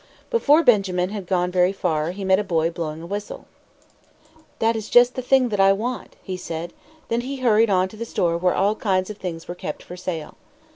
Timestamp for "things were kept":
9.19-9.83